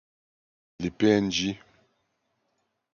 Les 0.79 0.89
p.n.j. 0.89 1.59